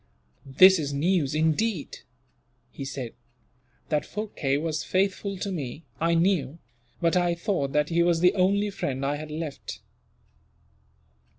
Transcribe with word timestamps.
"This 0.47 0.79
is 0.79 0.95
news, 0.95 1.35
indeed," 1.35 1.99
he 2.71 2.83
said. 2.83 3.13
"That 3.89 4.03
Phurkay 4.03 4.57
was 4.59 4.83
faithful 4.83 5.37
to 5.37 5.51
me, 5.51 5.83
I 5.99 6.15
knew; 6.15 6.57
but 6.99 7.15
I 7.15 7.35
thought 7.35 7.71
that 7.73 7.89
he 7.89 8.01
was 8.01 8.19
the 8.19 8.33
only 8.33 8.71
friend 8.71 9.05
I 9.05 9.17
had 9.17 9.29
left. 9.29 9.79